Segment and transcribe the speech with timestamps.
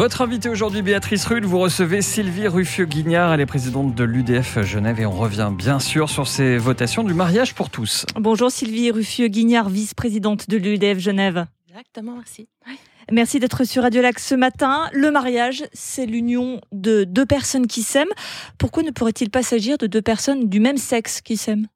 [0.00, 4.98] Votre invité aujourd'hui, Béatrice Rude, vous recevez Sylvie Ruffieux-Guignard, elle est présidente de l'UDF Genève
[4.98, 8.06] et on revient bien sûr sur ces votations du mariage pour tous.
[8.14, 11.44] Bonjour Sylvie Ruffieux-Guignard, vice-présidente de l'UDF Genève.
[11.68, 12.48] Exactement, merci.
[13.12, 14.88] Merci d'être sur Radio Lac ce matin.
[14.94, 18.08] Le mariage, c'est l'union de deux personnes qui s'aiment.
[18.56, 21.66] Pourquoi ne pourrait-il pas s'agir de deux personnes du même sexe qui s'aiment?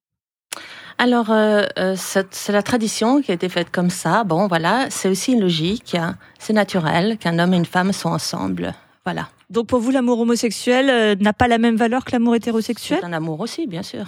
[0.98, 4.24] Alors, euh, euh, c'est la tradition qui a été faite comme ça.
[4.24, 5.94] Bon, voilà, c'est aussi une logique.
[5.94, 6.16] Hein.
[6.38, 8.74] C'est naturel qu'un homme et une femme soient ensemble.
[9.04, 9.28] Voilà.
[9.50, 12.98] Donc pour vous, l'amour homosexuel euh, n'a pas la même valeur que l'amour hétérosexuel?
[13.00, 14.04] C'est un amour aussi, bien sûr.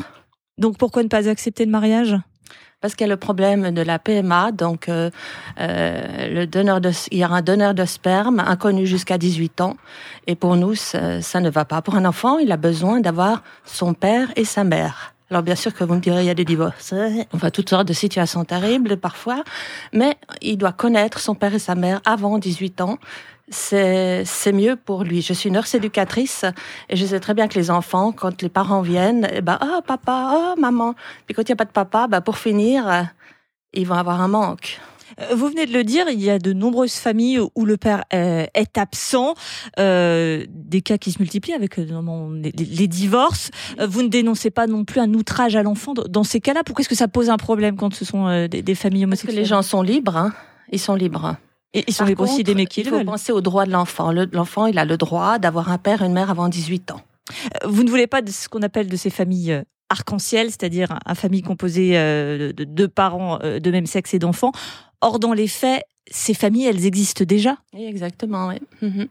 [0.59, 2.17] Donc pourquoi ne pas accepter le mariage?
[2.81, 5.11] Parce qu'il y a le problème de la PMA, donc euh,
[5.59, 9.77] le donneur de, il y a un donneur de sperme inconnu jusqu'à 18 ans,
[10.27, 11.81] et pour nous ça, ça ne va pas.
[11.81, 15.16] Pour un enfant, il a besoin d'avoir son père et sa mère.
[15.31, 16.95] Alors bien sûr que vous me direz, il y a des divorces,
[17.33, 19.43] enfin toutes sortes de situations terribles parfois,
[19.93, 22.99] mais il doit connaître son père et sa mère avant 18 ans.
[23.49, 25.23] C'est mieux pour lui.
[25.23, 26.45] Je suis nurse éducatrice
[26.89, 29.81] et je sais très bien que les enfants, quand les parents viennent, eh ben oh
[29.85, 30.95] papa, oh maman.
[31.27, 33.09] Puis quand il n'y a pas de papa, bah pour finir,
[33.73, 34.81] ils vont avoir un manque.
[35.21, 38.05] Euh, vous venez de le dire, il y a de nombreuses familles où le père
[38.13, 39.35] euh, est absent,
[39.79, 43.51] euh, des cas qui se multiplient avec les, divorces.
[43.87, 46.63] Vous ne dénoncez pas non plus un outrage à l'enfant dans ces cas-là.
[46.65, 49.41] Pourquoi est-ce que ça pose un problème quand ce sont des, familles homosexuelles Parce que
[49.41, 50.33] les gens sont libres, hein.
[50.71, 51.37] ils sont libres.
[51.75, 54.13] Et ils sont libres aussi d'aimer qui Il faut penser aux droits de l'enfant.
[54.13, 57.01] L'enfant, il a le droit d'avoir un père et une mère avant 18 ans.
[57.65, 61.43] Vous ne voulez pas de ce qu'on appelle de ces familles arc-en-ciel, c'est-à-dire une famille
[61.43, 64.53] composée de deux parents de même sexe et d'enfants.
[65.07, 67.59] Or, dans les faits, ces familles, elles existent déjà.
[67.73, 68.57] exactement, oui.
[68.83, 69.07] Mhm.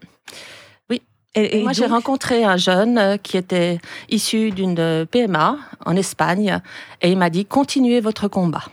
[0.89, 1.01] Oui.
[1.35, 3.79] Et, moi, j'ai rencontré un jeune euh, qui était
[4.09, 6.59] issu d'une euh, PMA en Espagne
[7.01, 8.65] et il m'a dit continuez votre combat.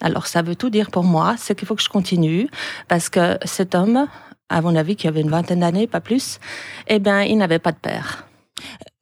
[0.00, 2.48] Alors, ça veut tout dire pour moi, c'est qu'il faut que je continue
[2.86, 4.06] parce que cet homme,
[4.48, 6.38] à mon avis, qui avait une vingtaine d'années, pas plus,
[6.86, 8.28] eh bien, il n'avait pas de père.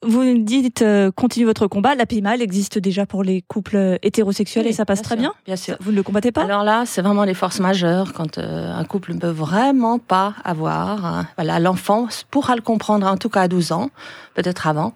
[0.03, 1.95] Vous dites euh, continuez votre combat.
[1.95, 5.35] La PMA, elle existe déjà pour les couples hétérosexuels et ça passe très bien.
[5.45, 5.77] Bien sûr.
[5.81, 8.85] Vous ne le combattez pas Alors là, c'est vraiment les forces majeures quand euh, un
[8.85, 11.05] couple ne peut vraiment pas avoir.
[11.05, 13.91] Hein, voilà, l'enfant pourra le comprendre en tout cas à 12 ans,
[14.35, 14.95] peut-être avant.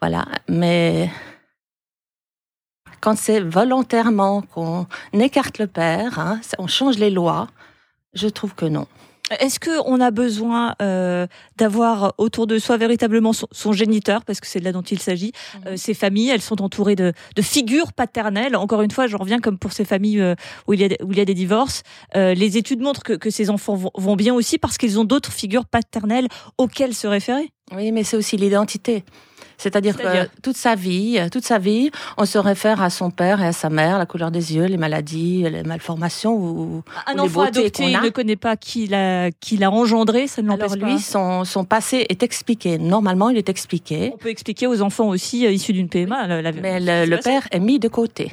[0.00, 1.10] Voilà, mais
[3.02, 7.48] quand c'est volontairement qu'on écarte le père, hein, on change les lois,
[8.14, 8.86] je trouve que non.
[9.40, 11.26] Est-ce qu'on a besoin euh,
[11.56, 15.32] d'avoir autour de soi véritablement son, géniteur, parce que c'est de là dont il s'agit
[15.32, 15.58] mmh.
[15.68, 18.54] euh, Ces familles, elles sont entourées de, figures paternelles.
[18.54, 20.34] Encore une fois, je reviens comme pour ces familles euh,
[20.68, 21.82] où, il y a, où il y a des divorces.
[22.14, 25.66] les études montrent que, ces enfants vont, vont bien aussi parce qu'ils ont d'autres figures
[25.66, 27.50] paternelles auxquelles se référer.
[27.74, 29.04] Oui, mais c'est aussi l'identité.
[29.58, 33.46] C'est-à-dire que toute sa vie, toute sa vie, on se réfère à son père et
[33.46, 37.84] à sa mère, la couleur des yeux, les maladies, les malformations ou, un enfant adopté,
[37.84, 40.86] il ne connaît pas qui l'a qui l'a engendré, ça ne l'empêche pas.
[40.86, 42.78] lui, son, son passé est expliqué.
[42.78, 44.12] Normalement, il est expliqué.
[44.14, 46.26] On peut expliquer aux enfants aussi euh, issus d'une PMA.
[46.52, 48.32] Mais le, père est mis de côté.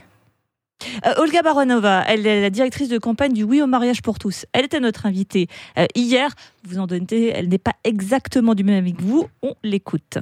[1.05, 4.45] Euh, Olga Baronova, elle est la directrice de campagne du Oui au mariage pour tous.
[4.53, 5.47] Elle était notre invitée
[5.77, 6.29] euh, hier.
[6.67, 9.27] Vous en donnez, elle n'est pas exactement du même avis que vous.
[9.41, 10.17] On l'écoute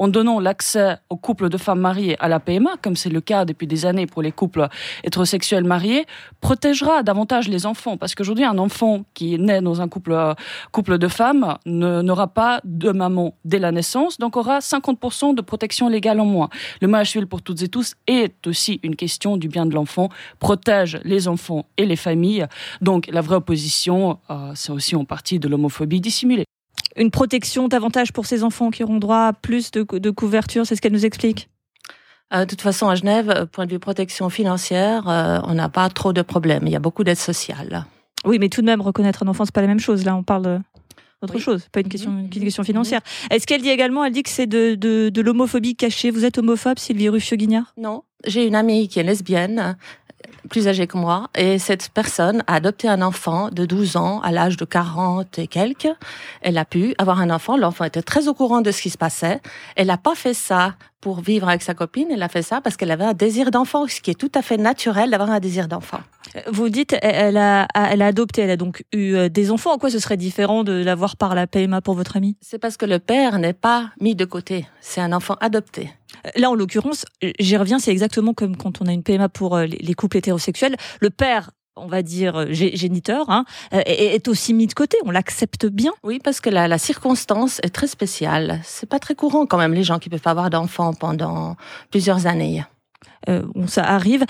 [0.00, 3.44] en donnant l'accès aux couples de femmes mariées à la PMA, comme c'est le cas
[3.44, 4.66] depuis des années pour les couples
[5.04, 6.06] hétérosexuels mariés,
[6.40, 7.98] protégera davantage les enfants.
[7.98, 10.16] Parce qu'aujourd'hui, un enfant qui né dans un couple,
[10.72, 15.90] couple de femmes n'aura pas de maman dès la naissance, donc aura 50% de protection
[15.90, 16.48] légale en moins.
[16.80, 20.08] Le mariage civil pour toutes et tous est aussi une question du bien de l'enfant,
[20.38, 22.46] protège les enfants et les familles.
[22.80, 26.44] Donc la vraie opposition, euh, c'est aussi en partie de l'homophobie dissimulée
[26.96, 30.80] une protection davantage pour ces enfants qui auront droit à plus de, couverture, c'est ce
[30.80, 31.48] qu'elle nous explique?
[32.32, 35.68] Euh, de toute façon, à Genève, euh, point de vue protection financière, euh, on n'a
[35.68, 36.62] pas trop de problèmes.
[36.66, 37.86] Il y a beaucoup d'aide sociale.
[38.24, 40.04] Oui, mais tout de même, reconnaître un enfant, c'est pas la même chose.
[40.04, 40.60] Là, on parle
[41.22, 43.00] d'autre chose, pas une question, une question financière.
[43.30, 46.10] Est-ce qu'elle dit également, elle dit que c'est de, de, l'homophobie cachée?
[46.10, 49.76] Vous êtes homophobe, Sylvie Ruffieux-Guignard Non, j'ai une amie qui est lesbienne
[50.48, 54.32] plus âgée que moi, et cette personne a adopté un enfant de 12 ans à
[54.32, 55.88] l'âge de 40 et quelques.
[56.42, 58.98] Elle a pu avoir un enfant, l'enfant était très au courant de ce qui se
[58.98, 59.40] passait.
[59.76, 62.76] Elle n'a pas fait ça pour vivre avec sa copine, elle a fait ça parce
[62.76, 65.66] qu'elle avait un désir d'enfant, ce qui est tout à fait naturel d'avoir un désir
[65.66, 66.00] d'enfant.
[66.46, 69.72] Vous dites, elle a, elle a adopté, elle a donc eu euh, des enfants.
[69.72, 72.36] En quoi ce serait différent de l'avoir par la PMA pour votre amie?
[72.40, 74.66] C'est parce que le père n'est pas mis de côté.
[74.80, 75.90] C'est un enfant adopté.
[76.36, 77.04] Là, en l'occurrence,
[77.38, 80.76] j'y reviens, c'est exactement comme quand on a une PMA pour euh, les couples hétérosexuels.
[81.00, 84.98] Le père on va dire euh, géniteur, hein, est aussi mis de côté.
[85.04, 85.92] On l'accepte bien.
[86.02, 88.60] Oui, parce que la, la, circonstance est très spéciale.
[88.64, 91.56] C'est pas très courant quand même les gens qui peuvent avoir d'enfants pendant
[91.90, 92.64] plusieurs années.
[93.30, 94.26] Euh, ça arrive.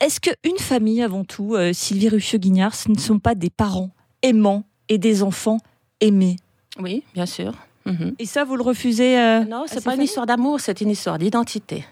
[0.00, 3.90] Est-ce qu'une famille, avant tout, Sylvie Ruffieux-Guignard, ce ne sont pas des parents
[4.22, 5.58] aimants et des enfants
[6.00, 6.36] aimer.
[6.78, 7.52] Oui, bien sûr.
[7.86, 8.14] Mhm.
[8.18, 10.90] Et ça, vous le refusez euh, Non, c'est ces pas une histoire d'amour, c'est une
[10.90, 11.84] histoire d'identité.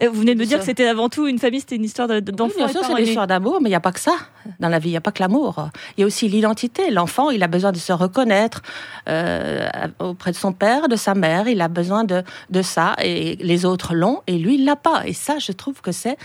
[0.00, 2.20] Vous venez de me dire que c'était avant tout une famille, c'était une histoire de-
[2.20, 2.52] d'enfants.
[2.56, 4.14] Oui, bien sûr, c'est une histoire d'amour, mais il n'y a pas que ça
[4.60, 5.70] dans la vie, il n'y a pas que l'amour.
[5.96, 6.90] Il y a aussi l'identité.
[6.90, 8.62] L'enfant, il a besoin de se reconnaître
[9.08, 9.68] euh,
[9.98, 13.64] auprès de son père, de sa mère, il a besoin de, de ça, et les
[13.64, 15.02] autres l'ont, et lui, il l'a pas.
[15.04, 16.16] Et ça, je trouve que c'est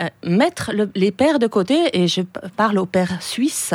[0.00, 2.22] euh, mettre le- les pères de côté, et je
[2.56, 3.74] parle aux pères suisses,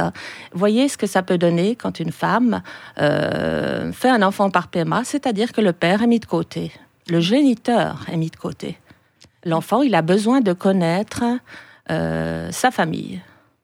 [0.53, 2.63] voyez ce que ça peut donner quand une femme
[2.99, 6.71] euh, fait un enfant par PMA, c'est-à-dire que le père est mis de côté,
[7.09, 8.79] le géniteur est mis de côté.
[9.45, 11.23] L'enfant, il a besoin de connaître
[11.91, 13.21] euh, sa famille.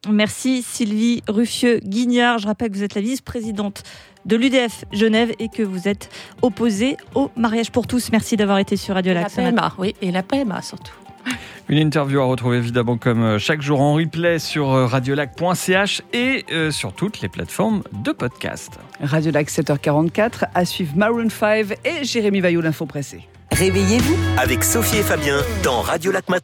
[0.08, 2.38] Merci Sylvie Ruffieux-Guignard.
[2.38, 3.82] Je rappelle que vous êtes la vice-présidente
[4.24, 6.08] de l'UDF Genève et que vous êtes
[6.40, 8.10] opposée au mariage pour tous.
[8.12, 9.50] Merci d'avoir été sur Radio La Lac matin.
[9.50, 10.94] PMA, oui, et la PMA surtout.
[11.68, 16.44] Une interview à retrouver évidemment comme euh, chaque jour en replay sur euh, radiolac.ch et
[16.70, 18.78] sur toutes les plateformes de podcast.
[19.00, 23.28] Radio Lac 7h44, à suivre Maroon 5 et Jérémy Vaillot, l'info pressée.
[23.52, 26.28] Réveillez-vous avec Sophie et Fabien dans Radio Lac.